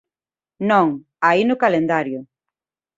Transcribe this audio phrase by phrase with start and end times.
[0.69, 0.87] Non,
[1.27, 2.19] aí no calendario.